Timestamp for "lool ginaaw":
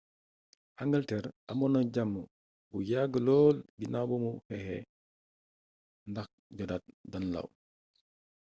3.27-4.05